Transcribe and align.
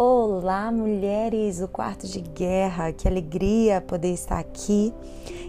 Olá, 0.00 0.70
mulheres 0.70 1.58
do 1.58 1.66
quarto 1.66 2.06
de 2.06 2.20
guerra, 2.20 2.92
que 2.92 3.08
alegria 3.08 3.80
poder 3.80 4.12
estar 4.12 4.38
aqui. 4.38 4.94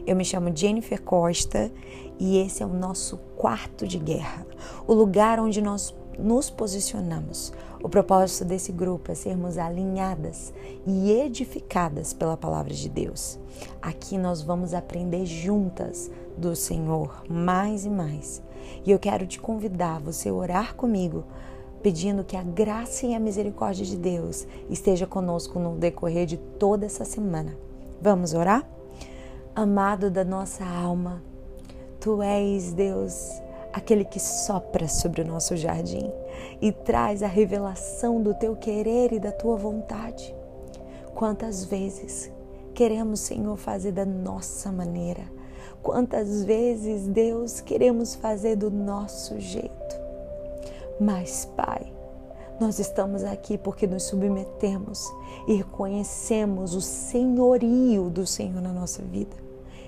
Eu 0.08 0.16
me 0.16 0.26
chamo 0.26 0.52
Jennifer 0.52 1.00
Costa 1.00 1.72
e 2.18 2.40
esse 2.40 2.64
é 2.64 2.66
o 2.66 2.74
nosso 2.74 3.18
quarto 3.38 3.86
de 3.86 4.00
guerra, 4.00 4.48
o 4.88 4.94
lugar 4.96 5.40
onde 5.40 5.62
nós 5.62 5.96
nos 6.18 6.50
posicionamos. 6.50 7.54
O 7.84 7.88
propósito 7.88 8.44
desse 8.44 8.72
grupo 8.72 9.12
é 9.12 9.14
sermos 9.14 9.56
alinhadas 9.60 10.52
e 10.84 11.12
edificadas 11.12 12.12
pela 12.12 12.36
palavra 12.36 12.74
de 12.74 12.90
Deus. 12.90 13.38
Aqui 13.80 14.18
nós 14.18 14.42
vamos 14.42 14.74
aprender 14.74 15.28
juntas 15.28 16.10
do 16.36 16.56
Senhor 16.56 17.24
mais 17.30 17.86
e 17.86 17.90
mais. 17.92 18.42
E 18.84 18.90
eu 18.90 18.98
quero 18.98 19.28
te 19.28 19.40
convidar 19.40 20.00
você 20.00 20.32
orar 20.32 20.74
comigo 20.74 21.24
pedindo 21.82 22.24
que 22.24 22.36
a 22.36 22.44
graça 22.44 23.06
e 23.06 23.16
a 23.16 23.20
misericórdia 23.20 23.86
de 23.86 23.98
Deus 23.98 24.48
esteja 24.70 25.08
conosco 25.08 25.60
no 25.60 25.76
decorrer 25.76 26.26
de 26.26 26.38
toda 26.38 26.86
essa 26.86 27.06
semana. 27.06 27.58
Vamos 28.02 28.34
orar? 28.34 28.68
Amado 29.56 30.10
da 30.10 30.24
nossa 30.24 30.66
alma, 30.66 31.22
tu 32.00 32.22
és 32.22 32.72
Deus, 32.72 33.42
aquele 33.74 34.06
que 34.06 34.20
sopra 34.20 34.88
sobre 34.88 35.22
o 35.22 35.28
nosso 35.28 35.58
jardim 35.58 36.10
e 36.62 36.72
traz 36.72 37.22
a 37.24 37.28
revelação 37.28 38.22
do 38.22 38.34
teu 38.34 38.56
querer 38.56 39.12
e 39.12 39.20
da 39.20 39.32
tua 39.32 39.58
vontade. 39.58 40.34
Quantas 41.14 41.66
vezes 41.66 42.32
queremos, 42.74 43.20
Senhor, 43.20 43.58
fazer 43.58 43.92
da 43.92 44.06
nossa 44.06 44.72
maneira? 44.72 45.24
Quantas 45.82 46.44
vezes, 46.44 47.08
Deus, 47.08 47.60
queremos 47.62 48.16
fazer 48.16 48.56
do 48.56 48.70
nosso 48.70 49.40
jeito? 49.40 49.99
Mas, 51.00 51.46
Pai, 51.56 51.94
nós 52.60 52.78
estamos 52.78 53.24
aqui 53.24 53.58
porque 53.58 53.88
nos 53.88 54.04
submetemos 54.04 55.10
e 55.48 55.54
reconhecemos 55.54 56.76
o 56.76 56.82
senhorio 56.82 58.10
do 58.10 58.28
Senhor 58.28 58.62
na 58.62 58.74
nossa 58.74 59.02
vida. 59.02 59.34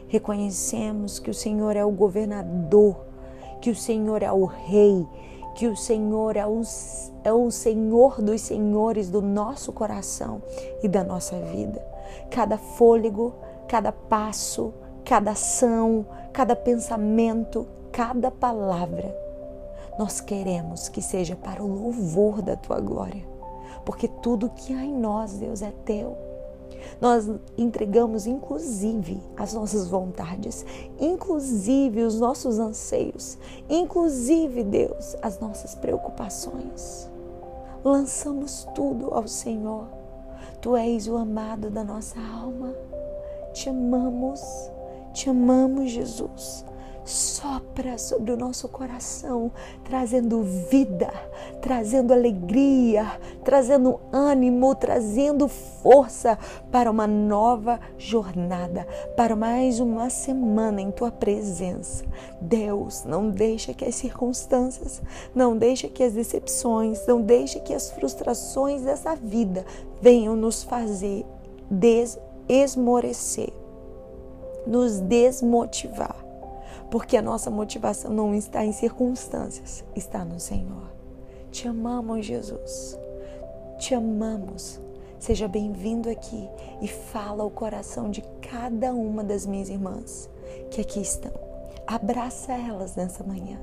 Reconhecemos 0.08 1.20
que 1.20 1.30
o 1.30 1.34
Senhor 1.34 1.76
é 1.76 1.84
o 1.84 1.92
governador, 1.92 2.96
que 3.60 3.70
o 3.70 3.76
Senhor 3.76 4.24
é 4.24 4.32
o 4.32 4.46
rei, 4.46 5.06
que 5.54 5.68
o 5.68 5.76
Senhor 5.76 6.38
é 6.38 6.48
o, 6.48 6.62
é 7.26 7.34
o 7.34 7.52
Senhor 7.52 8.22
dos 8.22 8.40
senhores 8.40 9.10
do 9.10 9.22
nosso 9.22 9.74
coração 9.74 10.42
e 10.82 10.88
da 10.88 11.04
nossa 11.04 11.38
vida. 11.42 11.86
Cada 12.30 12.58
fôlego, 12.58 13.34
cada 13.68 13.92
passo, 13.92 14.74
cada 15.04 15.32
ação, 15.32 16.06
cada 16.32 16.56
pensamento, 16.56 17.68
cada 17.92 18.32
palavra 18.32 19.31
nós 19.98 20.22
queremos 20.22 20.90
que 20.90 21.02
seja 21.02 21.36
para 21.36 21.64
o 21.64 21.68
louvor 21.68 22.42
da 22.42 22.56
tua 22.56 22.80
glória, 22.80 23.24
porque 23.86 24.08
tudo 24.08 24.50
que 24.50 24.74
há 24.74 24.84
em 24.84 24.98
nós, 24.98 25.34
Deus, 25.34 25.62
é 25.62 25.72
teu. 25.86 26.18
Nós 27.00 27.30
entregamos, 27.58 28.26
inclusive, 28.26 29.22
as 29.36 29.54
nossas 29.54 29.88
vontades, 29.88 30.66
inclusive 31.00 32.04
os 32.04 32.20
nossos 32.20 32.58
anseios, 32.58 33.38
inclusive, 33.70 34.64
Deus, 34.64 35.16
as 35.22 35.40
nossas 35.40 35.76
preocupações. 35.76 37.10
Lançamos 37.84 38.68
tudo 38.74 39.14
ao 39.14 39.28
Senhor. 39.28 39.88
Tu 40.62 40.76
és 40.76 41.08
o 41.08 41.18
amado 41.18 41.70
da 41.70 41.84
nossa 41.84 42.20
alma. 42.20 42.74
Te 43.54 43.70
amamos, 43.70 44.42
te 45.14 45.30
amamos, 45.30 45.92
Jesus 45.92 46.66
sopra 47.04 47.98
sobre 47.98 48.32
o 48.32 48.38
nosso 48.38 48.68
coração, 48.68 49.52
trazendo 49.84 50.44
vida, 50.44 51.12
trazendo 51.62 52.14
alegria, 52.14 53.20
trazendo 53.44 54.00
ânimo, 54.12 54.76
trazendo 54.76 55.48
força 55.48 56.38
para 56.72 56.92
uma 56.92 57.08
nova 57.08 57.80
jornada, 57.98 58.88
para 59.16 59.36
mais 59.36 59.80
uma 59.80 60.10
semana 60.10 60.82
em 60.82 60.92
tua 60.92 61.12
presença. 61.12 62.06
Deus, 62.40 63.04
não 63.04 63.30
deixa 63.30 63.74
que 63.74 63.86
as 63.86 63.96
circunstâncias, 63.96 65.02
não 65.34 65.58
deixa 65.58 65.88
que 65.88 66.04
as 66.04 66.14
decepções, 66.14 67.06
não 67.08 67.22
deixa 67.22 67.60
que 67.60 67.74
as 67.74 67.90
frustrações 67.92 68.84
dessa 68.84 69.16
vida 69.16 69.66
venham 70.02 70.36
nos 70.36 70.64
fazer 70.64 71.26
desesmorecer, 71.70 73.54
nos 74.68 75.00
desmotivar 75.00 76.21
porque 76.92 77.16
a 77.16 77.22
nossa 77.22 77.50
motivação 77.50 78.12
não 78.12 78.36
está 78.36 78.66
em 78.66 78.74
circunstâncias, 78.74 79.84
está 79.96 80.26
no 80.26 80.40
Senhor. 80.42 80.92
Te 81.50 81.66
amamos, 81.68 82.26
Jesus. 82.26 83.00
Te 83.80 83.96
amamos. 83.96 84.80
Seja 85.18 85.48
bem-vindo 85.48 86.10
aqui 86.10 86.50
e 86.82 86.90
fala 86.90 87.46
o 87.46 87.50
coração 87.50 88.12
de 88.12 88.22
cada 88.42 88.94
uma 88.94 89.24
das 89.24 89.46
minhas 89.46 89.70
irmãs 89.70 90.30
que 90.70 90.82
aqui 90.82 91.00
estão. 91.00 91.32
Abraça 91.88 92.52
elas 92.52 92.96
nessa 92.96 93.24
manhã. 93.24 93.60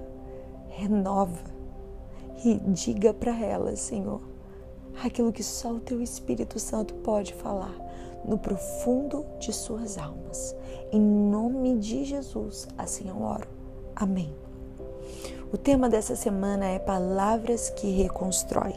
Renova 0.70 1.50
e 2.42 2.54
diga 2.54 3.12
para 3.12 3.38
elas, 3.38 3.80
Senhor, 3.80 4.22
aquilo 5.02 5.32
que 5.32 5.42
só 5.42 5.72
o 5.72 5.80
teu 5.80 6.02
Espírito 6.02 6.58
Santo 6.58 6.94
pode 6.94 7.34
falar 7.34 7.74
no 8.24 8.38
profundo 8.38 9.24
de 9.38 9.52
suas 9.52 9.96
almas. 9.96 10.54
Em 10.92 11.00
nome 11.00 11.78
de 11.78 12.04
Jesus, 12.04 12.68
assim 12.76 13.08
eu 13.08 13.22
oro. 13.22 13.48
Amém. 13.94 14.34
O 15.52 15.56
tema 15.56 15.88
dessa 15.88 16.14
semana 16.14 16.66
é 16.66 16.78
palavras 16.78 17.70
que 17.70 17.90
reconstroem. 17.90 18.76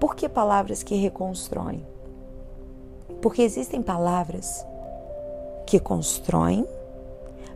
Por 0.00 0.14
que 0.14 0.28
palavras 0.28 0.82
que 0.82 0.96
reconstroem? 0.96 1.86
Porque 3.20 3.42
existem 3.42 3.82
palavras 3.82 4.64
que 5.66 5.78
constroem, 5.78 6.66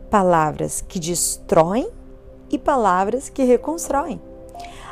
palavras 0.09 0.81
que 0.81 0.99
destroem 0.99 1.89
e 2.49 2.57
palavras 2.57 3.29
que 3.29 3.43
reconstroem. 3.43 4.21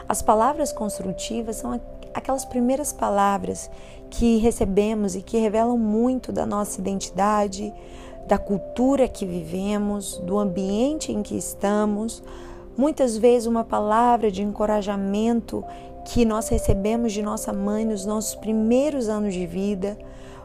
As 0.09 0.21
palavras 0.21 0.73
construtivas 0.73 1.57
são 1.57 1.71
aquelas 1.71 2.00
primeiras 2.49 2.91
palavras 2.91 3.69
que 4.09 4.37
recebemos 4.37 5.15
e 5.15 5.21
que 5.21 5.37
revelam 5.37 5.77
muito 5.77 6.31
da 6.31 6.45
nossa 6.45 6.79
identidade, 6.79 7.73
da 8.27 8.37
cultura 8.37 9.07
que 9.07 9.25
vivemos, 9.25 10.17
do 10.19 10.37
ambiente 10.37 11.11
em 11.11 11.23
que 11.23 11.37
estamos. 11.37 12.21
Muitas 12.77 13.17
vezes, 13.17 13.47
uma 13.47 13.63
palavra 13.63 14.31
de 14.31 14.41
encorajamento 14.41 15.63
que 16.05 16.25
nós 16.25 16.49
recebemos 16.49 17.13
de 17.13 17.21
nossa 17.21 17.53
mãe 17.53 17.85
nos 17.85 18.05
nossos 18.05 18.35
primeiros 18.35 19.07
anos 19.07 19.33
de 19.33 19.45
vida, 19.45 19.97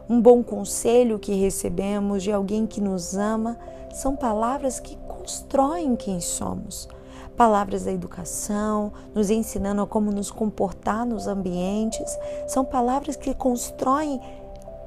um 0.08 0.20
bom 0.20 0.42
conselho 0.42 1.18
que 1.18 1.34
recebemos 1.34 2.22
de 2.22 2.30
alguém 2.30 2.66
que 2.66 2.80
nos 2.80 3.16
ama, 3.16 3.58
são 3.92 4.14
palavras 4.14 4.78
que 4.78 4.96
constroem 5.08 5.96
quem 5.96 6.20
somos. 6.20 6.88
Palavras 7.36 7.84
da 7.84 7.92
educação, 7.92 8.92
nos 9.14 9.28
ensinando 9.28 9.82
a 9.82 9.86
como 9.86 10.10
nos 10.10 10.30
comportar 10.30 11.04
nos 11.04 11.26
ambientes, 11.26 12.18
são 12.48 12.64
palavras 12.64 13.14
que 13.14 13.34
constroem 13.34 14.20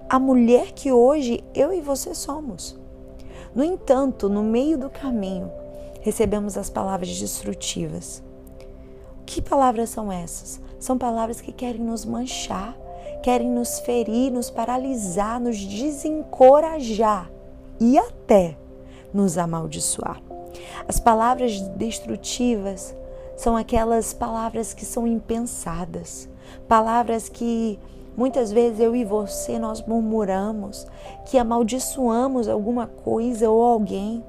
a 0.09 0.17
mulher 0.17 0.71
que 0.71 0.91
hoje 0.91 1.43
eu 1.53 1.71
e 1.71 1.79
você 1.79 2.15
somos. 2.15 2.75
No 3.53 3.63
entanto, 3.63 4.27
no 4.27 4.41
meio 4.41 4.79
do 4.79 4.89
caminho, 4.89 5.51
recebemos 6.01 6.57
as 6.57 6.69
palavras 6.71 7.19
destrutivas. 7.19 8.23
Que 9.27 9.41
palavras 9.41 9.91
são 9.91 10.11
essas? 10.11 10.59
São 10.79 10.97
palavras 10.97 11.39
que 11.39 11.51
querem 11.51 11.81
nos 11.81 12.03
manchar, 12.03 12.75
querem 13.21 13.49
nos 13.49 13.79
ferir, 13.81 14.31
nos 14.31 14.49
paralisar, 14.49 15.39
nos 15.39 15.57
desencorajar 15.57 17.29
e 17.79 17.95
até 17.95 18.57
nos 19.13 19.37
amaldiçoar. 19.37 20.28
As 20.87 20.99
palavras 20.99 21.59
destrutivas 21.59 22.95
são 23.37 23.55
aquelas 23.55 24.13
palavras 24.13 24.73
que 24.73 24.85
são 24.85 25.07
impensadas, 25.07 26.29
palavras 26.67 27.29
que 27.29 27.79
Muitas 28.19 28.51
vezes 28.51 28.81
eu 28.81 28.93
e 28.97 29.05
você 29.05 29.57
nós 29.57 29.81
murmuramos, 29.81 30.85
que 31.25 31.37
amaldiçoamos 31.37 32.49
alguma 32.49 32.85
coisa 32.85 33.49
ou 33.49 33.63
alguém, 33.63 34.21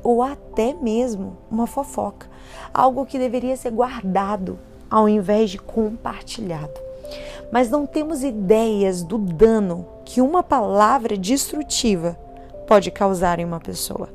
ou 0.00 0.22
até 0.22 0.72
mesmo 0.74 1.36
uma 1.50 1.66
fofoca, 1.66 2.28
algo 2.72 3.04
que 3.04 3.18
deveria 3.18 3.56
ser 3.56 3.72
guardado 3.72 4.60
ao 4.88 5.08
invés 5.08 5.50
de 5.50 5.58
compartilhado. 5.58 6.78
Mas 7.50 7.68
não 7.68 7.84
temos 7.84 8.22
ideias 8.22 9.02
do 9.02 9.18
dano 9.18 9.86
que 10.04 10.20
uma 10.20 10.44
palavra 10.44 11.18
destrutiva 11.18 12.16
pode 12.68 12.92
causar 12.92 13.40
em 13.40 13.44
uma 13.44 13.58
pessoa. 13.58 14.08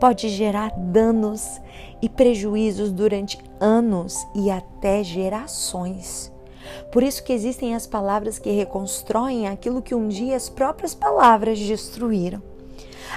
Pode 0.00 0.28
gerar 0.28 0.70
danos 0.76 1.60
e 2.00 2.08
prejuízos 2.08 2.92
durante 2.92 3.38
anos 3.60 4.26
e 4.34 4.50
até 4.50 5.02
gerações. 5.02 6.32
Por 6.90 7.02
isso 7.02 7.22
que 7.22 7.32
existem 7.32 7.74
as 7.74 7.86
palavras 7.86 8.38
que 8.38 8.50
reconstroem 8.50 9.48
aquilo 9.48 9.82
que 9.82 9.94
um 9.94 10.08
dia 10.08 10.36
as 10.36 10.48
próprias 10.48 10.94
palavras 10.94 11.58
destruíram. 11.58 12.42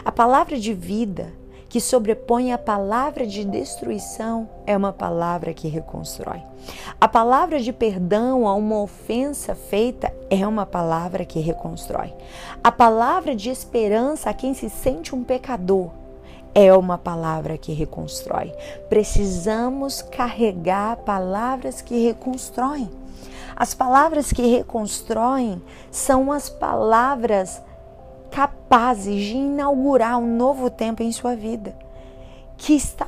A 0.03 0.11
palavra 0.11 0.59
de 0.59 0.73
vida 0.73 1.33
que 1.69 1.81
sobrepõe 1.81 2.53
a 2.53 2.57
palavra 2.57 3.27
de 3.27 3.43
destruição 3.43 4.49
é 4.65 4.75
uma 4.75 4.93
palavra 4.93 5.53
que 5.53 5.67
reconstrói. 5.67 6.41
A 6.99 7.07
palavra 7.07 7.59
de 7.59 7.73
perdão 7.73 8.47
a 8.47 8.55
uma 8.55 8.81
ofensa 8.81 9.53
feita 9.53 10.13
é 10.29 10.47
uma 10.47 10.65
palavra 10.65 11.25
que 11.25 11.39
reconstrói. 11.39 12.13
A 12.63 12.71
palavra 12.71 13.35
de 13.35 13.49
esperança 13.49 14.29
a 14.29 14.33
quem 14.33 14.53
se 14.53 14.69
sente 14.69 15.13
um 15.13 15.23
pecador 15.23 15.91
é 16.59 16.75
uma 16.75 16.97
palavra 16.97 17.55
que 17.55 17.71
reconstrói. 17.71 18.51
Precisamos 18.89 20.01
carregar 20.01 20.97
palavras 20.97 21.81
que 21.81 22.03
reconstroem. 22.03 22.89
As 23.55 23.75
palavras 23.75 24.33
que 24.33 24.41
reconstroem 24.41 25.61
são 25.91 26.31
as 26.31 26.49
palavras 26.49 27.61
capazes 28.31 29.23
de 29.23 29.35
inaugurar 29.35 30.17
um 30.17 30.35
novo 30.35 30.67
tempo 30.71 31.03
em 31.03 31.11
sua 31.11 31.35
vida, 31.35 31.75
que 32.57 32.73
está 32.73 33.05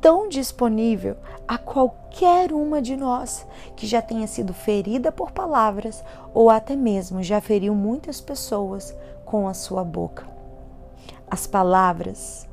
tão 0.00 0.28
disponível 0.28 1.16
a 1.48 1.58
qualquer 1.58 2.52
uma 2.52 2.80
de 2.80 2.96
nós 2.96 3.44
que 3.74 3.84
já 3.84 4.00
tenha 4.00 4.28
sido 4.28 4.54
ferida 4.54 5.10
por 5.10 5.32
palavras 5.32 6.04
ou 6.32 6.48
até 6.48 6.76
mesmo 6.76 7.20
já 7.20 7.40
feriu 7.40 7.74
muitas 7.74 8.20
pessoas 8.20 8.96
com 9.24 9.48
a 9.48 9.54
sua 9.54 9.82
boca. 9.82 10.24
As 11.28 11.48
palavras 11.48 12.46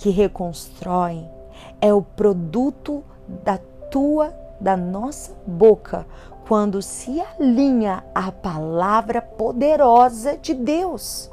que 0.00 0.08
reconstroem 0.08 1.30
é 1.78 1.92
o 1.92 2.00
produto 2.00 3.04
da 3.44 3.58
tua, 3.90 4.34
da 4.58 4.74
nossa 4.74 5.36
boca, 5.46 6.06
quando 6.48 6.80
se 6.80 7.20
alinha 7.20 8.02
à 8.14 8.32
palavra 8.32 9.20
poderosa 9.20 10.38
de 10.38 10.54
Deus, 10.54 11.30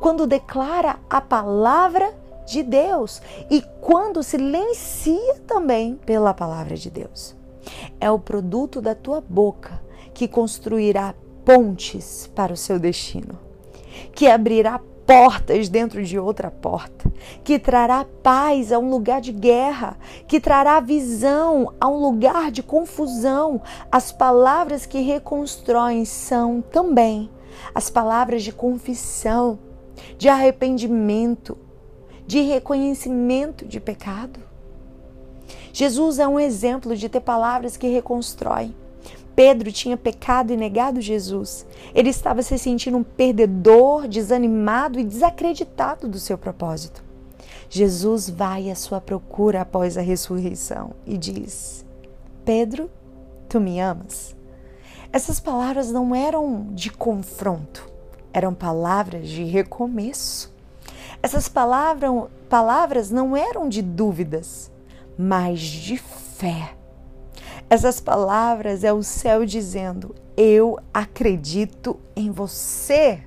quando 0.00 0.26
declara 0.26 0.98
a 1.10 1.20
palavra 1.20 2.14
de 2.46 2.62
Deus 2.62 3.20
e 3.50 3.60
quando 3.82 4.22
silencia 4.22 5.38
também 5.46 5.96
pela 5.96 6.32
palavra 6.32 6.76
de 6.76 6.88
Deus. 6.88 7.36
É 8.00 8.10
o 8.10 8.18
produto 8.18 8.80
da 8.80 8.94
tua 8.94 9.20
boca 9.20 9.78
que 10.14 10.26
construirá 10.26 11.14
pontes 11.44 12.30
para 12.34 12.54
o 12.54 12.56
seu 12.56 12.78
destino, 12.78 13.38
que 14.14 14.26
abrirá 14.26 14.80
portas 15.10 15.68
dentro 15.68 16.04
de 16.04 16.16
outra 16.20 16.52
porta, 16.52 17.12
que 17.42 17.58
trará 17.58 18.06
paz 18.22 18.70
a 18.70 18.78
um 18.78 18.88
lugar 18.88 19.20
de 19.20 19.32
guerra, 19.32 19.98
que 20.28 20.38
trará 20.38 20.78
visão 20.78 21.74
a 21.80 21.88
um 21.88 21.96
lugar 21.96 22.52
de 22.52 22.62
confusão. 22.62 23.60
As 23.90 24.12
palavras 24.12 24.86
que 24.86 25.00
reconstroem 25.00 26.04
são 26.04 26.62
também 26.62 27.28
as 27.74 27.90
palavras 27.90 28.44
de 28.44 28.52
confissão, 28.52 29.58
de 30.16 30.28
arrependimento, 30.28 31.58
de 32.24 32.42
reconhecimento 32.42 33.66
de 33.66 33.80
pecado. 33.80 34.38
Jesus 35.72 36.20
é 36.20 36.28
um 36.28 36.38
exemplo 36.38 36.94
de 36.94 37.08
ter 37.08 37.20
palavras 37.20 37.76
que 37.76 37.88
reconstroem. 37.88 38.72
Pedro 39.40 39.72
tinha 39.72 39.96
pecado 39.96 40.52
e 40.52 40.56
negado 40.56 41.00
Jesus. 41.00 41.66
Ele 41.94 42.10
estava 42.10 42.42
se 42.42 42.58
sentindo 42.58 42.98
um 42.98 43.02
perdedor, 43.02 44.06
desanimado 44.06 45.00
e 45.00 45.02
desacreditado 45.02 46.06
do 46.06 46.20
seu 46.20 46.36
propósito. 46.36 47.02
Jesus 47.70 48.28
vai 48.28 48.70
à 48.70 48.74
sua 48.74 49.00
procura 49.00 49.62
após 49.62 49.96
a 49.96 50.02
ressurreição 50.02 50.90
e 51.06 51.16
diz: 51.16 51.86
Pedro, 52.44 52.90
tu 53.48 53.58
me 53.58 53.80
amas? 53.80 54.36
Essas 55.10 55.40
palavras 55.40 55.90
não 55.90 56.14
eram 56.14 56.66
de 56.74 56.90
confronto, 56.90 57.90
eram 58.34 58.52
palavras 58.52 59.26
de 59.26 59.42
recomeço. 59.44 60.54
Essas 61.22 61.48
palavras, 61.48 62.28
palavras 62.46 63.10
não 63.10 63.34
eram 63.34 63.70
de 63.70 63.80
dúvidas, 63.80 64.70
mas 65.16 65.60
de 65.60 65.96
fé. 65.96 66.74
Essas 67.70 68.00
palavras 68.00 68.82
é 68.82 68.92
o 68.92 69.00
céu 69.00 69.46
dizendo: 69.46 70.12
Eu 70.36 70.76
acredito 70.92 72.00
em 72.16 72.28
você. 72.28 73.22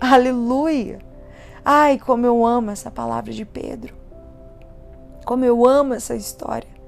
Aleluia! 0.00 1.00
Ai, 1.64 1.98
como 1.98 2.24
eu 2.24 2.46
amo 2.46 2.70
essa 2.70 2.92
palavra 2.92 3.32
de 3.32 3.44
Pedro. 3.44 3.96
Como 5.26 5.44
eu 5.44 5.66
amo 5.66 5.94
essa 5.94 6.14
história. 6.14 6.79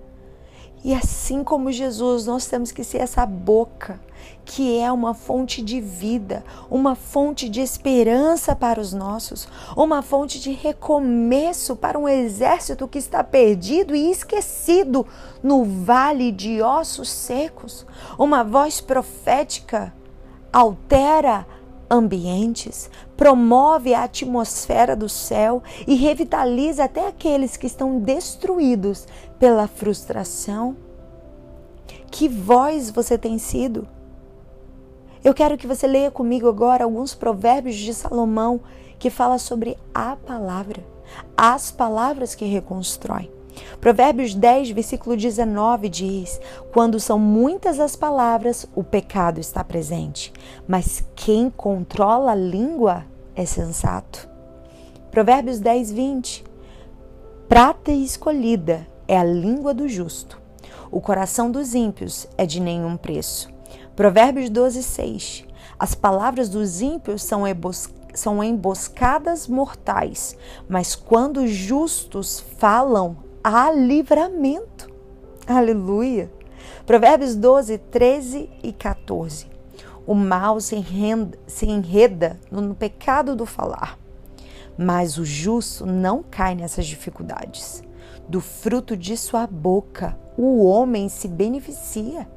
E 0.84 0.92
assim 0.92 1.44
como 1.44 1.70
Jesus, 1.70 2.26
nós 2.26 2.46
temos 2.46 2.72
que 2.72 2.82
ser 2.82 2.98
essa 2.98 3.24
boca 3.24 4.00
que 4.44 4.78
é 4.78 4.90
uma 4.90 5.14
fonte 5.14 5.62
de 5.62 5.80
vida, 5.80 6.44
uma 6.68 6.94
fonte 6.94 7.48
de 7.48 7.60
esperança 7.60 8.54
para 8.56 8.80
os 8.80 8.92
nossos, 8.92 9.48
uma 9.76 10.02
fonte 10.02 10.40
de 10.40 10.50
recomeço 10.50 11.76
para 11.76 11.98
um 11.98 12.08
exército 12.08 12.88
que 12.88 12.98
está 12.98 13.22
perdido 13.22 13.94
e 13.94 14.10
esquecido 14.10 15.06
no 15.42 15.64
vale 15.64 16.32
de 16.32 16.60
ossos 16.60 17.08
secos. 17.08 17.86
Uma 18.18 18.42
voz 18.42 18.80
profética 18.80 19.92
altera 20.52 21.46
ambientes, 21.92 22.90
promove 23.18 23.92
a 23.92 24.04
atmosfera 24.04 24.96
do 24.96 25.10
céu 25.10 25.62
e 25.86 25.94
revitaliza 25.94 26.84
até 26.84 27.06
aqueles 27.06 27.58
que 27.58 27.66
estão 27.66 27.98
destruídos 28.00 29.06
pela 29.38 29.68
frustração. 29.68 30.74
Que 32.10 32.28
voz 32.28 32.90
você 32.90 33.18
tem 33.18 33.38
sido? 33.38 33.86
Eu 35.22 35.34
quero 35.34 35.58
que 35.58 35.66
você 35.66 35.86
leia 35.86 36.10
comigo 36.10 36.48
agora 36.48 36.84
alguns 36.84 37.14
provérbios 37.14 37.76
de 37.76 37.92
Salomão 37.92 38.60
que 38.98 39.10
fala 39.10 39.36
sobre 39.36 39.76
a 39.94 40.16
palavra, 40.16 40.82
as 41.36 41.70
palavras 41.70 42.34
que 42.34 42.46
reconstroem. 42.46 43.30
Provérbios 43.80 44.34
10, 44.34 44.70
versículo 44.70 45.16
19 45.16 45.88
diz: 45.88 46.40
Quando 46.72 47.00
são 47.00 47.18
muitas 47.18 47.80
as 47.80 47.96
palavras, 47.96 48.66
o 48.74 48.84
pecado 48.84 49.40
está 49.40 49.64
presente, 49.64 50.32
mas 50.66 51.04
quem 51.14 51.50
controla 51.50 52.32
a 52.32 52.36
língua 52.36 53.04
é 53.34 53.44
sensato. 53.44 54.28
Provérbios 55.10 55.58
10, 55.58 55.90
20: 55.90 56.44
Prata 57.48 57.90
escolhida 57.90 58.86
é 59.06 59.18
a 59.18 59.24
língua 59.24 59.74
do 59.74 59.88
justo, 59.88 60.40
o 60.90 61.00
coração 61.00 61.50
dos 61.50 61.74
ímpios 61.74 62.26
é 62.38 62.46
de 62.46 62.60
nenhum 62.60 62.96
preço. 62.96 63.50
Provérbios 63.96 64.48
12, 64.48 64.82
6: 64.82 65.44
As 65.78 65.94
palavras 65.94 66.48
dos 66.48 66.80
ímpios 66.80 67.22
são, 67.22 67.42
são 68.14 68.42
emboscadas 68.42 69.48
mortais, 69.48 70.36
mas 70.68 70.94
quando 70.94 71.46
justos 71.46 72.40
falam, 72.58 73.16
há 73.42 73.72
livramento. 73.72 74.88
Aleluia. 75.46 76.30
Provérbios 76.86 77.34
12, 77.34 77.78
13 77.78 78.50
e 78.62 78.72
14. 78.72 79.46
O 80.06 80.14
mal 80.14 80.60
se 80.60 80.76
enreda, 80.76 81.38
se 81.46 81.66
enreda 81.66 82.38
no 82.50 82.74
pecado 82.74 83.36
do 83.36 83.46
falar, 83.46 83.98
mas 84.76 85.16
o 85.16 85.24
justo 85.24 85.86
não 85.86 86.22
cai 86.22 86.54
nessas 86.54 86.86
dificuldades. 86.86 87.82
Do 88.28 88.40
fruto 88.40 88.96
de 88.96 89.16
sua 89.16 89.46
boca, 89.46 90.16
o 90.36 90.64
homem 90.64 91.08
se 91.08 91.28
beneficia 91.28 92.28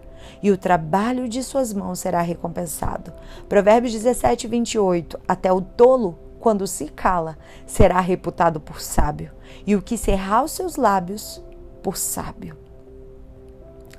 e 0.41 0.51
o 0.51 0.57
trabalho 0.57 1.29
de 1.29 1.41
suas 1.43 1.73
mãos 1.73 1.99
será 1.99 2.21
recompensado. 2.21 3.13
Provérbios 3.47 3.93
17, 3.93 4.47
28. 4.47 5.19
Até 5.27 5.51
o 5.51 5.61
tolo, 5.61 6.17
quando 6.45 6.67
se 6.67 6.85
cala, 6.89 7.39
será 7.65 7.99
reputado 7.99 8.59
por 8.59 8.79
sábio, 8.79 9.31
e 9.65 9.75
o 9.75 9.81
que 9.81 9.97
cerrar 9.97 10.43
os 10.43 10.51
seus 10.51 10.75
lábios, 10.75 11.43
por 11.81 11.97
sábio. 11.97 12.55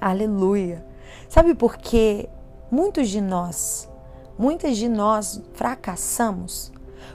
Aleluia! 0.01 0.87
Sabe 1.29 1.57
por 1.57 1.77
que 1.77 2.29
muitos 2.71 3.09
de 3.09 3.21
nós, 3.21 3.91
muitas 4.39 4.77
de 4.77 4.89
nós 4.89 5.43
fracassamos? 5.55 6.71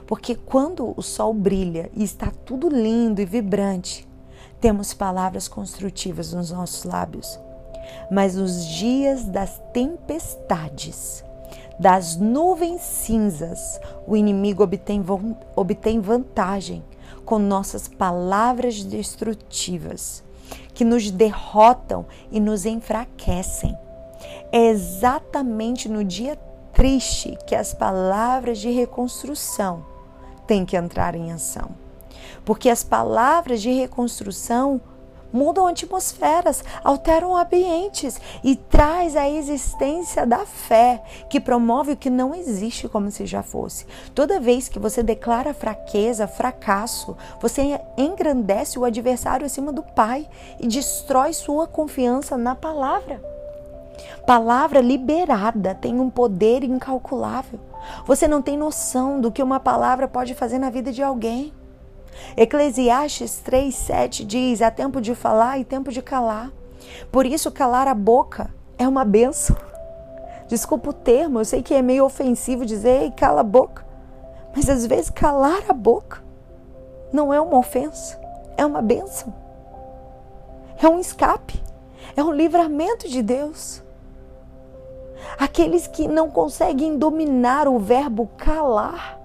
Porque 0.06 0.34
quando 0.34 0.92
o 0.94 1.00
sol 1.00 1.32
brilha 1.32 1.90
e 1.94 2.04
está 2.04 2.30
tudo 2.44 2.68
lindo 2.68 3.22
e 3.22 3.24
vibrante, 3.24 4.06
temos 4.60 4.92
palavras 4.92 5.48
construtivas 5.48 6.34
nos 6.34 6.50
nossos 6.50 6.84
lábios 6.84 7.40
mas 8.10 8.34
nos 8.34 8.64
dias 8.66 9.24
das 9.24 9.60
tempestades, 9.72 11.24
das 11.78 12.16
nuvens 12.16 12.82
cinzas, 12.82 13.80
o 14.06 14.16
inimigo 14.16 14.62
obtém, 14.62 15.04
obtém 15.56 16.00
vantagem 16.00 16.82
com 17.24 17.38
nossas 17.38 17.88
palavras 17.88 18.82
destrutivas, 18.82 20.22
que 20.74 20.84
nos 20.84 21.10
derrotam 21.10 22.04
e 22.30 22.40
nos 22.40 22.66
enfraquecem. 22.66 23.76
É 24.50 24.66
exatamente 24.66 25.88
no 25.88 26.04
dia 26.04 26.36
triste 26.72 27.36
que 27.46 27.54
as 27.54 27.72
palavras 27.74 28.58
de 28.58 28.70
reconstrução 28.70 29.84
têm 30.46 30.64
que 30.64 30.76
entrar 30.76 31.14
em 31.14 31.32
ação. 31.32 31.70
Porque 32.44 32.68
as 32.68 32.82
palavras 32.82 33.62
de 33.62 33.70
reconstrução 33.70 34.80
mudam 35.32 35.66
atmosferas, 35.66 36.62
alteram 36.84 37.36
ambientes 37.36 38.20
e 38.44 38.54
traz 38.54 39.16
a 39.16 39.28
existência 39.28 40.26
da 40.26 40.44
fé, 40.44 41.02
que 41.28 41.40
promove 41.40 41.92
o 41.92 41.96
que 41.96 42.10
não 42.10 42.34
existe 42.34 42.88
como 42.88 43.10
se 43.10 43.26
já 43.26 43.42
fosse. 43.42 43.86
Toda 44.14 44.40
vez 44.40 44.68
que 44.68 44.78
você 44.78 45.02
declara 45.02 45.54
fraqueza, 45.54 46.26
fracasso, 46.26 47.16
você 47.40 47.80
engrandece 47.96 48.78
o 48.78 48.84
adversário 48.84 49.46
acima 49.46 49.72
do 49.72 49.82
Pai 49.82 50.28
e 50.60 50.66
destrói 50.66 51.32
sua 51.32 51.66
confiança 51.66 52.36
na 52.36 52.54
palavra. 52.54 53.22
Palavra 54.26 54.80
liberada 54.80 55.74
tem 55.74 56.00
um 56.00 56.08
poder 56.08 56.62
incalculável. 56.64 57.58
Você 58.06 58.28
não 58.28 58.40
tem 58.40 58.56
noção 58.56 59.20
do 59.20 59.30
que 59.32 59.42
uma 59.42 59.58
palavra 59.58 60.06
pode 60.06 60.34
fazer 60.34 60.58
na 60.58 60.70
vida 60.70 60.92
de 60.92 61.02
alguém. 61.02 61.52
Eclesiastes 62.36 63.42
3:7 63.44 64.24
diz: 64.24 64.62
há 64.62 64.70
tempo 64.70 65.00
de 65.00 65.14
falar 65.14 65.58
e 65.58 65.64
tempo 65.64 65.90
de 65.90 66.02
calar. 66.02 66.50
Por 67.10 67.26
isso 67.26 67.50
calar 67.50 67.88
a 67.88 67.94
boca 67.94 68.50
é 68.78 68.86
uma 68.86 69.04
benção. 69.04 69.56
Desculpa 70.48 70.90
o 70.90 70.92
termo, 70.92 71.40
eu 71.40 71.44
sei 71.44 71.62
que 71.62 71.72
é 71.72 71.80
meio 71.80 72.04
ofensivo 72.04 72.66
dizer, 72.66 73.02
ei, 73.02 73.10
cala 73.10 73.40
a 73.40 73.44
boca. 73.44 73.86
Mas 74.54 74.68
às 74.68 74.84
vezes 74.84 75.08
calar 75.08 75.62
a 75.68 75.72
boca 75.72 76.22
não 77.12 77.32
é 77.32 77.40
uma 77.40 77.58
ofensa, 77.58 78.20
é 78.56 78.66
uma 78.66 78.82
benção. 78.82 79.32
É 80.82 80.88
um 80.88 80.98
escape, 80.98 81.62
é 82.16 82.22
um 82.22 82.32
livramento 82.32 83.08
de 83.08 83.22
Deus. 83.22 83.82
Aqueles 85.38 85.86
que 85.86 86.08
não 86.08 86.28
conseguem 86.28 86.98
dominar 86.98 87.68
o 87.68 87.78
verbo 87.78 88.28
calar, 88.36 89.18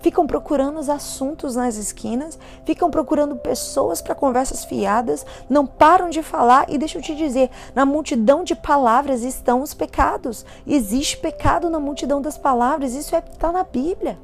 ficam 0.00 0.26
procurando 0.26 0.78
os 0.78 0.88
assuntos 0.88 1.56
nas 1.56 1.76
esquinas, 1.76 2.38
ficam 2.64 2.90
procurando 2.90 3.36
pessoas 3.36 4.00
para 4.00 4.14
conversas 4.14 4.64
fiadas, 4.64 5.24
não 5.48 5.66
param 5.66 6.08
de 6.08 6.22
falar 6.22 6.66
e 6.68 6.78
deixa 6.78 6.98
eu 6.98 7.02
te 7.02 7.14
dizer, 7.14 7.50
na 7.74 7.84
multidão 7.84 8.44
de 8.44 8.54
palavras 8.54 9.22
estão 9.22 9.62
os 9.62 9.74
pecados. 9.74 10.44
Existe 10.66 11.16
pecado 11.16 11.68
na 11.70 11.80
multidão 11.80 12.20
das 12.20 12.38
palavras, 12.38 12.94
isso 12.94 13.14
é, 13.14 13.20
tá 13.20 13.50
na 13.50 13.64
Bíblia. 13.64 14.18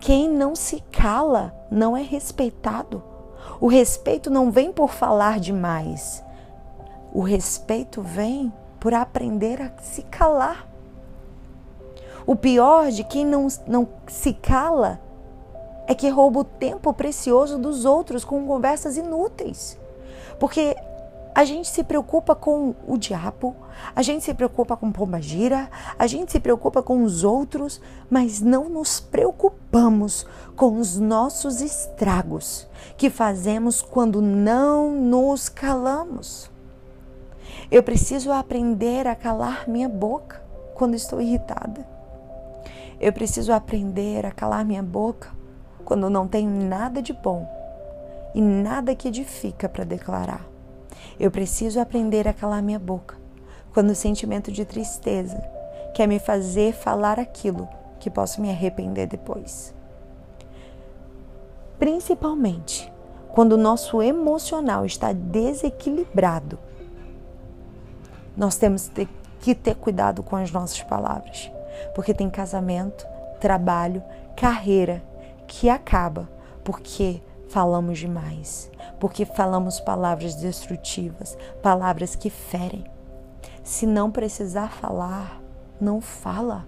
Quem 0.00 0.28
não 0.28 0.54
se 0.54 0.82
cala 0.92 1.54
não 1.70 1.96
é 1.96 2.02
respeitado. 2.02 3.02
O 3.60 3.66
respeito 3.66 4.30
não 4.30 4.50
vem 4.50 4.72
por 4.72 4.90
falar 4.90 5.40
demais. 5.40 6.22
O 7.12 7.22
respeito 7.22 8.02
vem 8.02 8.52
por 8.78 8.94
aprender 8.94 9.60
a 9.60 9.82
se 9.82 10.02
calar. 10.02 10.67
O 12.28 12.36
pior 12.36 12.90
de 12.90 13.04
quem 13.04 13.24
não, 13.24 13.48
não 13.66 13.88
se 14.06 14.34
cala 14.34 15.00
é 15.86 15.94
que 15.94 16.10
rouba 16.10 16.40
o 16.40 16.44
tempo 16.44 16.92
precioso 16.92 17.58
dos 17.58 17.86
outros 17.86 18.22
com 18.22 18.46
conversas 18.46 18.98
inúteis. 18.98 19.78
Porque 20.38 20.76
a 21.34 21.42
gente 21.46 21.68
se 21.68 21.82
preocupa 21.82 22.34
com 22.34 22.74
o 22.86 22.98
diabo, 22.98 23.56
a 23.96 24.02
gente 24.02 24.26
se 24.26 24.34
preocupa 24.34 24.76
com 24.76 24.92
pombagira, 24.92 25.70
a 25.98 26.06
gente 26.06 26.30
se 26.30 26.38
preocupa 26.38 26.82
com 26.82 27.02
os 27.02 27.24
outros, 27.24 27.80
mas 28.10 28.42
não 28.42 28.68
nos 28.68 29.00
preocupamos 29.00 30.26
com 30.54 30.78
os 30.78 30.98
nossos 30.98 31.62
estragos 31.62 32.68
que 32.98 33.08
fazemos 33.08 33.80
quando 33.80 34.20
não 34.20 34.92
nos 34.92 35.48
calamos. 35.48 36.50
Eu 37.70 37.82
preciso 37.82 38.30
aprender 38.30 39.06
a 39.06 39.14
calar 39.14 39.66
minha 39.66 39.88
boca 39.88 40.42
quando 40.74 40.94
estou 40.94 41.22
irritada. 41.22 41.96
Eu 43.00 43.12
preciso 43.12 43.52
aprender 43.52 44.26
a 44.26 44.30
calar 44.30 44.64
minha 44.64 44.82
boca 44.82 45.30
quando 45.84 46.10
não 46.10 46.26
tenho 46.26 46.50
nada 46.50 47.00
de 47.00 47.12
bom 47.12 47.48
e 48.34 48.40
nada 48.40 48.94
que 48.94 49.08
edifica 49.08 49.68
para 49.68 49.84
declarar. 49.84 50.44
Eu 51.18 51.30
preciso 51.30 51.80
aprender 51.80 52.26
a 52.26 52.32
calar 52.32 52.62
minha 52.62 52.78
boca 52.78 53.16
quando 53.72 53.90
o 53.90 53.94
sentimento 53.94 54.50
de 54.50 54.64
tristeza 54.64 55.42
quer 55.94 56.06
me 56.06 56.18
fazer 56.18 56.72
falar 56.72 57.18
aquilo 57.18 57.68
que 58.00 58.10
posso 58.10 58.40
me 58.40 58.50
arrepender 58.50 59.06
depois. 59.06 59.74
Principalmente 61.78 62.92
quando 63.30 63.52
o 63.52 63.58
nosso 63.58 64.02
emocional 64.02 64.84
está 64.84 65.12
desequilibrado 65.12 66.58
nós 68.38 68.56
temos 68.56 68.88
que 69.40 69.52
ter 69.52 69.74
cuidado 69.74 70.22
com 70.22 70.36
as 70.36 70.52
nossas 70.52 70.80
palavras, 70.84 71.50
porque 71.94 72.14
tem 72.14 72.28
casamento, 72.30 73.06
trabalho, 73.40 74.02
carreira 74.36 75.02
que 75.46 75.68
acaba 75.68 76.28
porque 76.62 77.22
falamos 77.48 77.98
demais, 77.98 78.70
porque 79.00 79.24
falamos 79.24 79.80
palavras 79.80 80.34
destrutivas, 80.34 81.36
palavras 81.62 82.14
que 82.14 82.28
ferem. 82.28 82.84
Se 83.62 83.86
não 83.86 84.10
precisar 84.10 84.70
falar, 84.70 85.40
não 85.80 86.00
fala. 86.00 86.66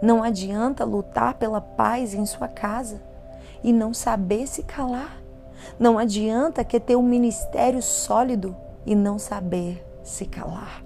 Não 0.00 0.22
adianta 0.22 0.84
lutar 0.84 1.34
pela 1.34 1.60
paz 1.60 2.14
em 2.14 2.24
sua 2.26 2.48
casa 2.48 3.02
e 3.62 3.72
não 3.72 3.92
saber 3.92 4.46
se 4.46 4.62
calar. 4.62 5.20
Não 5.78 5.98
adianta 5.98 6.62
que 6.62 6.78
ter 6.78 6.96
um 6.96 7.02
ministério 7.02 7.82
sólido 7.82 8.56
e 8.86 8.94
não 8.94 9.18
saber 9.18 9.84
se 10.02 10.26
calar. 10.26 10.83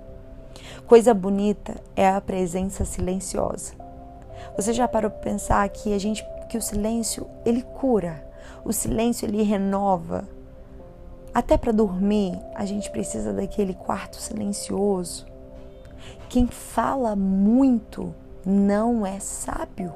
Coisa 0.89 1.13
bonita 1.13 1.75
é 1.95 2.09
a 2.09 2.19
presença 2.19 2.83
silenciosa. 2.83 3.75
Você 4.57 4.73
já 4.73 4.89
parou 4.89 5.11
para 5.11 5.21
pensar 5.21 5.69
que 5.69 5.93
a 5.93 5.99
gente 5.99 6.27
que 6.49 6.57
o 6.57 6.63
silêncio 6.63 7.27
ele 7.45 7.61
cura, 7.61 8.27
o 8.65 8.73
silêncio 8.73 9.27
ele 9.29 9.43
renova. 9.43 10.27
Até 11.35 11.59
para 11.59 11.73
dormir, 11.73 12.41
a 12.55 12.65
gente 12.65 12.91
precisa 12.91 13.35
daquele 13.35 13.75
quarto 13.75 14.17
silencioso. 14.17 15.27
Quem 16.27 16.47
fala 16.47 17.15
muito 17.15 18.15
não 18.47 19.05
é 19.05 19.21
sábio. 19.21 19.93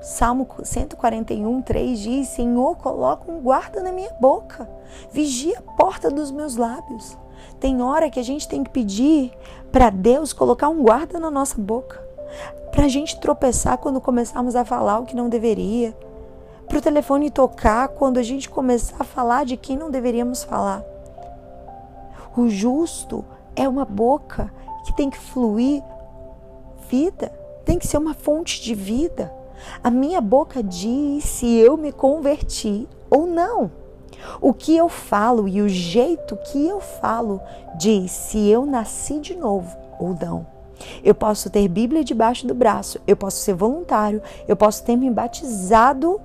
Salmo 0.00 0.48
141, 0.64 1.60
3 1.60 1.98
diz: 1.98 2.28
Senhor, 2.28 2.78
coloca 2.78 3.30
um 3.30 3.42
guarda 3.42 3.82
na 3.82 3.92
minha 3.92 4.14
boca, 4.14 4.66
vigia 5.12 5.58
a 5.58 5.72
porta 5.72 6.10
dos 6.10 6.30
meus 6.30 6.56
lábios. 6.56 7.14
Tem 7.58 7.82
hora 7.82 8.10
que 8.10 8.20
a 8.20 8.22
gente 8.22 8.48
tem 8.48 8.62
que 8.62 8.70
pedir 8.70 9.32
para 9.72 9.90
Deus 9.90 10.32
colocar 10.32 10.68
um 10.68 10.82
guarda 10.82 11.18
na 11.18 11.30
nossa 11.30 11.60
boca, 11.60 12.00
para 12.70 12.84
a 12.84 12.88
gente 12.88 13.20
tropeçar 13.20 13.78
quando 13.78 14.00
começarmos 14.00 14.56
a 14.56 14.64
falar 14.64 14.98
o 14.98 15.04
que 15.04 15.16
não 15.16 15.28
deveria, 15.28 15.96
para 16.68 16.78
o 16.78 16.82
telefone 16.82 17.30
tocar 17.30 17.88
quando 17.88 18.18
a 18.18 18.22
gente 18.22 18.50
começar 18.50 18.96
a 18.98 19.04
falar 19.04 19.44
de 19.44 19.56
quem 19.56 19.76
não 19.76 19.90
deveríamos 19.90 20.42
falar. 20.42 20.82
O 22.36 22.48
justo 22.48 23.24
é 23.54 23.68
uma 23.68 23.84
boca 23.84 24.52
que 24.84 24.94
tem 24.94 25.08
que 25.08 25.18
fluir 25.18 25.82
vida, 26.88 27.32
tem 27.64 27.78
que 27.78 27.86
ser 27.86 27.98
uma 27.98 28.14
fonte 28.14 28.62
de 28.62 28.74
vida. 28.74 29.32
A 29.82 29.90
minha 29.90 30.20
boca 30.20 30.62
diz 30.62 31.24
se 31.24 31.56
eu 31.56 31.76
me 31.76 31.92
converti 31.92 32.88
ou 33.10 33.26
não. 33.26 33.70
O 34.40 34.52
que 34.52 34.76
eu 34.76 34.88
falo 34.88 35.48
e 35.48 35.60
o 35.60 35.68
jeito 35.68 36.36
que 36.36 36.66
eu 36.66 36.80
falo 36.80 37.40
diz 37.76 38.10
se 38.10 38.48
eu 38.48 38.66
nasci 38.66 39.20
de 39.20 39.34
novo 39.34 39.76
ou 39.98 40.14
não. 40.14 40.46
Eu 41.02 41.14
posso 41.14 41.48
ter 41.48 41.66
Bíblia 41.68 42.04
debaixo 42.04 42.46
do 42.46 42.54
braço, 42.54 43.00
eu 43.06 43.16
posso 43.16 43.38
ser 43.38 43.54
voluntário, 43.54 44.22
eu 44.46 44.56
posso 44.56 44.84
ter 44.84 44.96
me 44.96 45.10
batizado, 45.10 46.20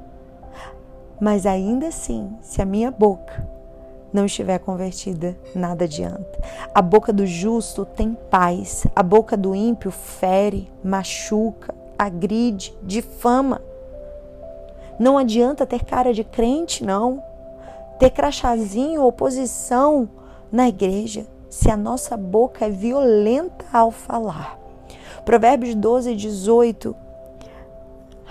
mas 1.19 1.45
ainda 1.45 1.87
assim, 1.87 2.31
se 2.41 2.61
a 2.61 2.65
minha 2.65 2.91
boca 2.91 3.47
não 4.11 4.25
estiver 4.25 4.59
convertida, 4.59 5.37
nada 5.55 5.85
adianta. 5.85 6.39
A 6.73 6.81
boca 6.81 7.13
do 7.13 7.25
justo 7.25 7.85
tem 7.85 8.17
paz, 8.29 8.85
a 8.93 9.01
boca 9.01 9.37
do 9.37 9.55
ímpio 9.55 9.89
fere, 9.89 10.69
machuca, 10.83 11.73
agride, 11.97 12.75
difama. 12.83 13.61
Não 14.99 15.17
adianta 15.17 15.65
ter 15.65 15.85
cara 15.85 16.13
de 16.13 16.25
crente, 16.25 16.83
não 16.83 17.23
ter 18.01 18.09
crachazinho, 18.09 19.05
oposição 19.05 20.09
na 20.51 20.67
igreja, 20.67 21.27
se 21.51 21.69
a 21.69 21.77
nossa 21.77 22.17
boca 22.17 22.65
é 22.65 22.69
violenta 22.71 23.63
ao 23.71 23.91
falar. 23.91 24.57
Provérbios 25.23 25.75
12, 25.75 26.15
18 26.15 26.95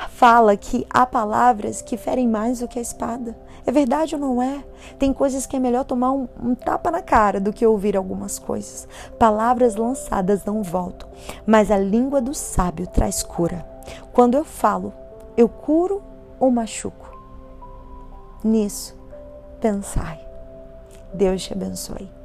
fala 0.09 0.57
que 0.57 0.85
há 0.91 1.07
palavras 1.07 1.83
que 1.83 1.97
ferem 1.97 2.27
mais 2.27 2.59
do 2.59 2.67
que 2.67 2.81
a 2.81 2.83
espada. 2.83 3.39
É 3.65 3.71
verdade 3.71 4.17
ou 4.17 4.21
não 4.21 4.43
é? 4.43 4.65
Tem 4.99 5.13
coisas 5.13 5.47
que 5.47 5.55
é 5.55 5.61
melhor 5.61 5.85
tomar 5.85 6.11
um, 6.11 6.27
um, 6.43 6.53
tapa 6.57 6.91
na 6.91 7.01
cara 7.01 7.39
do 7.39 7.53
que 7.53 7.65
ouvir 7.65 7.97
algumas 7.97 8.41
coisas. 8.41 8.89
Palavras 9.21 9.77
lançadas 9.77 10.45
não 10.45 10.65
voltam, 10.65 11.09
mas 11.47 11.71
a 11.71 11.79
língua 11.79 12.21
do 12.21 12.35
sábio 12.35 12.89
traz 12.89 13.23
cura. 13.23 13.65
Quando 14.13 14.35
eu 14.35 14.45
falo, 14.45 14.93
eu 15.37 15.49
curo 15.49 16.03
ou 16.41 16.51
machuco? 16.51 17.09
Nisso 18.43 18.99
pensai. 19.61 20.19
Deus 21.13 21.47
te 21.47 21.53
abençoe. 21.53 22.20